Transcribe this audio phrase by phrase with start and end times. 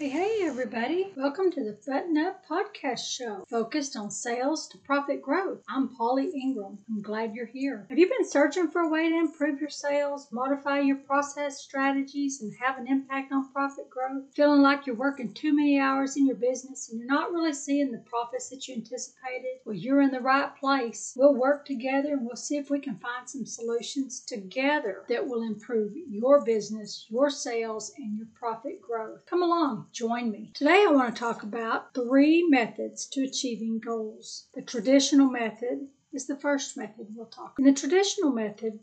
[0.00, 1.12] Hey, hey, everybody.
[1.14, 5.62] Welcome to the Button Up Podcast Show, focused on sales to profit growth.
[5.68, 6.78] I'm Polly Ingram.
[6.88, 7.86] I'm glad you're here.
[7.90, 12.40] Have you been searching for a way to improve your sales, modify your process strategies,
[12.40, 14.24] and have an impact on profit growth?
[14.34, 17.92] Feeling like you're working too many hours in your business and you're not really seeing
[17.92, 19.58] the profits that you anticipated?
[19.66, 21.12] Well, you're in the right place.
[21.14, 25.42] We'll work together and we'll see if we can find some solutions together that will
[25.42, 29.26] improve your business, your sales, and your profit growth.
[29.26, 30.52] Come along join me.
[30.54, 34.46] Today I want to talk about three methods to achieving goals.
[34.54, 37.56] The traditional method is the first method we'll talk.
[37.58, 38.80] In the traditional method,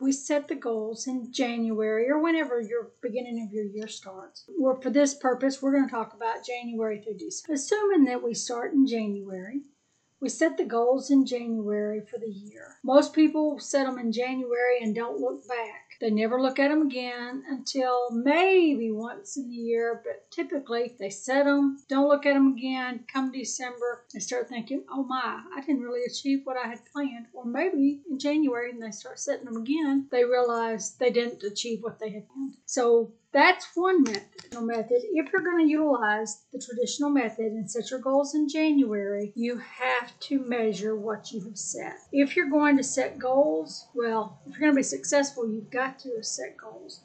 [0.00, 4.44] we set the goals in January or whenever your beginning of your year starts.
[4.60, 7.54] Or for this purpose, we're going to talk about January through December.
[7.54, 9.62] Assuming that we start in January,
[10.20, 12.76] we set the goals in January for the year.
[12.84, 15.85] Most people set them in January and don't look back.
[16.00, 21.10] They never look at them again until maybe once in the year, but typically they
[21.10, 25.60] set them, don't look at them again, come December, and start thinking, oh my, I
[25.60, 27.26] didn't really achieve what I had planned.
[27.32, 31.82] Or maybe in January, and they start setting them again, they realize they didn't achieve
[31.82, 32.56] what they had planned.
[32.66, 34.22] So that's one method.
[34.62, 35.02] method.
[35.12, 39.58] If you're going to utilize the traditional method and set your goals in January, you
[39.58, 41.98] have to measure what you have set.
[42.12, 45.98] If you're going to set goals, well, if you're going to be successful, you've got
[46.00, 47.00] to set goals.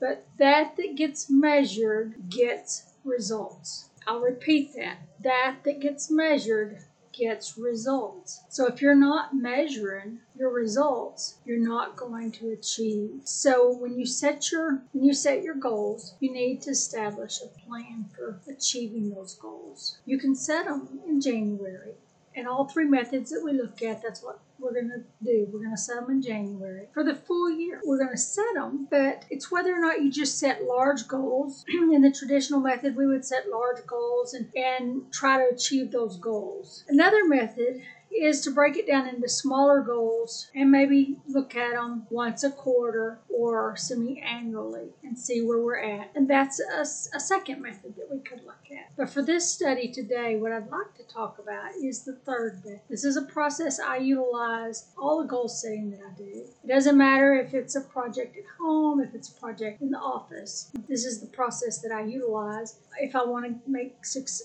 [0.00, 3.90] But that that gets measured gets results.
[4.06, 4.96] I'll repeat that.
[5.20, 6.78] That that gets measured
[7.16, 8.42] gets results.
[8.48, 13.20] So if you're not measuring your results, you're not going to achieve.
[13.24, 17.66] So when you set your when you set your goals, you need to establish a
[17.66, 19.98] plan for achieving those goals.
[20.04, 21.94] You can set them in January
[22.36, 25.46] and all three methods that we look at, that's what we're going to do.
[25.52, 26.88] We're going to set them in January.
[26.94, 30.10] For the full year, we're going to set them, but it's whether or not you
[30.10, 31.64] just set large goals.
[31.68, 36.16] in the traditional method, we would set large goals and, and try to achieve those
[36.16, 36.84] goals.
[36.88, 37.82] Another method
[38.14, 42.50] is to break it down into smaller goals and maybe look at them once a
[42.50, 46.10] quarter or semi annually and see where we're at.
[46.14, 46.82] And that's a,
[47.16, 48.96] a, second method that we could look at.
[48.96, 52.80] But for this study today, what I'd like to talk about is the third method.
[52.88, 56.44] This is a process I utilize all the goal setting that I do.
[56.62, 59.98] It doesn't matter if it's a project at home, if it's a project in the
[59.98, 60.70] office.
[60.88, 63.96] This is the process that I utilize if I want to make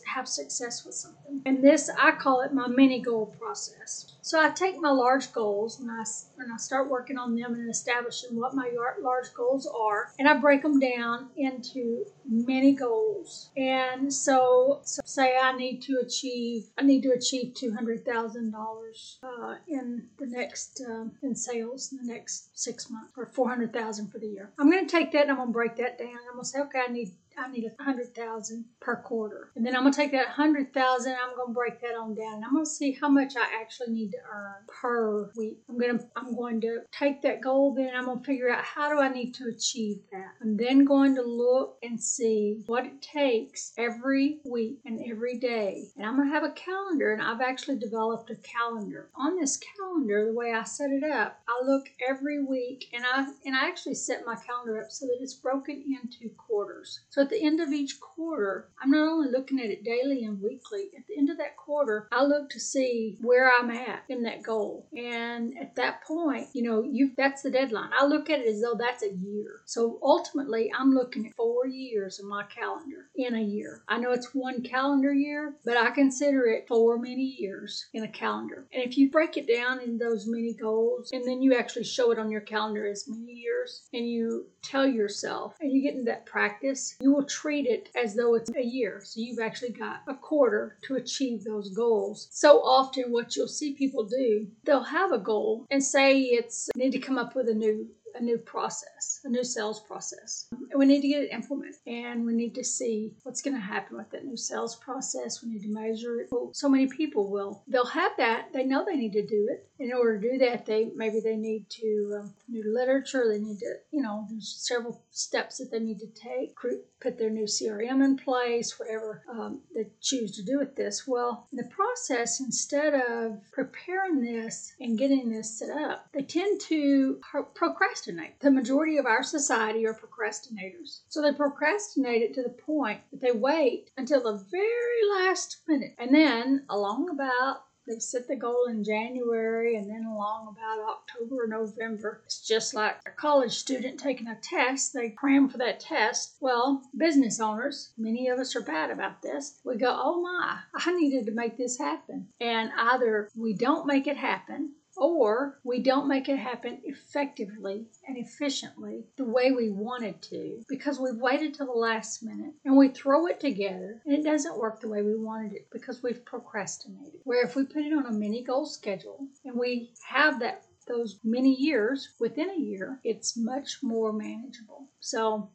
[0.06, 1.42] have success with something.
[1.46, 4.14] And this I call it my mini goal process.
[4.22, 6.04] So I take my large goals and I
[6.38, 8.70] and I start working on them and establishing what my
[9.02, 13.50] large goals are, and I break them down into mini goals.
[13.58, 18.54] And so, so say I need to achieve I need to achieve two hundred thousand
[18.54, 19.20] uh, dollars
[19.68, 24.10] in the next uh, in sales in the next six months or four hundred thousand
[24.10, 24.52] for the year.
[24.60, 26.18] I'm going to take that and I'm going to break that down.
[26.28, 29.52] I'm going to say okay, I need I need a hundred thousand per quarter.
[29.56, 32.36] And then I'm gonna take that hundred thousand, I'm gonna break that on down.
[32.36, 35.60] And I'm gonna see how much I actually need to earn per week.
[35.70, 39.00] I'm gonna I'm going to take that goal then I'm gonna figure out how do
[39.00, 40.32] I need to achieve that.
[40.42, 45.86] I'm then going to look and see what it takes every week and every day.
[45.96, 49.10] And I'm gonna have a calendar and I've actually developed a calendar.
[49.16, 53.28] On this calendar, the way I set it up, I look every week and I
[53.46, 57.02] and I actually set my calendar up so that it's broken into quarters.
[57.10, 60.42] So at the end of each quarter, I'm not only looking at it daily and
[60.42, 64.24] weekly, at the end of that quarter, I look to see where I'm at in
[64.24, 64.88] that goal.
[64.98, 67.92] And at that point, you know, you that's the deadline.
[67.98, 69.62] I look at it as though that's a year.
[69.66, 73.84] So ultimately, I'm looking at four years of my calendar in a year.
[73.88, 78.08] I know it's one calendar year, but I consider it four mini years in a
[78.08, 78.66] calendar.
[78.74, 82.12] And if you break it down in those mini goals, and then you actually show
[82.12, 86.06] it on your calendar as mini years, and you tell yourself, and you get into
[86.06, 89.02] that practice, you will treat it as though it's a year.
[89.04, 92.30] So you've actually got a quarter to achieve those goals.
[92.32, 96.92] So often, what you'll see people do, they'll have a goal and say it's need
[96.92, 100.48] to come up with a new a new process, a new sales process.
[100.52, 103.62] And we need to get it implemented and we need to see what's going to
[103.62, 105.44] happen with that new sales process.
[105.44, 106.28] We need to measure it.
[106.32, 108.54] Well, so many people will, they'll have that.
[108.54, 109.68] They know they need to do it.
[109.80, 113.26] In order to do that, they maybe they need to um, new literature.
[113.30, 116.56] They need to, you know, there's several steps that they need to take.
[117.00, 121.08] Put their new CRM in place, whatever um, they choose to do with this.
[121.08, 127.22] Well, the process, instead of preparing this and getting this set up, they tend to
[127.54, 128.40] procrastinate procrastinate.
[128.40, 131.02] The majority of our society are procrastinators.
[131.10, 135.96] So they procrastinate it to the point that they wait until the very last minute.
[135.98, 141.44] And then, along about they set the goal in January and then along about October
[141.44, 142.22] or November.
[142.26, 144.94] It's just like a college student taking a test.
[144.94, 146.38] They cram for that test.
[146.40, 149.60] Well, business owners, many of us are bad about this.
[149.66, 152.28] We go, oh my, I needed to make this happen.
[152.40, 158.18] And either we don't make it happen or we don't make it happen effectively and
[158.18, 162.90] efficiently the way we wanted to because we've waited till the last minute and we
[162.90, 167.22] throw it together and it doesn't work the way we wanted it because we've procrastinated.
[167.24, 171.20] Where if we put it on a mini goal schedule and we have that those
[171.24, 174.90] mini years within a year, it's much more manageable.
[175.00, 175.52] So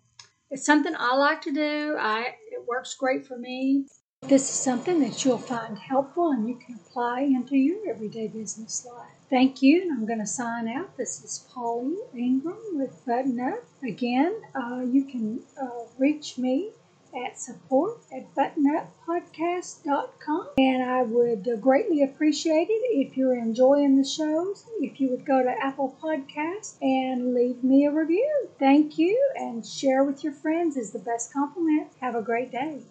[0.51, 1.97] it's something I like to do.
[1.99, 3.87] I it works great for me.
[4.27, 8.87] This is something that you'll find helpful and you can apply into your everyday business
[8.87, 9.11] life.
[9.29, 10.97] Thank you, and I'm going to sign out.
[10.97, 13.63] This is Polly Ingram with Button Up.
[13.87, 16.71] Again, uh, you can uh, reach me
[17.15, 20.49] at support at buttonuppodcast.com.
[20.57, 25.43] And I would greatly appreciate it if you're enjoying the shows, if you would go
[25.43, 28.49] to Apple Podcasts and leave me a review.
[28.59, 31.89] Thank you, and share with your friends is the best compliment.
[32.01, 32.85] Have a great day.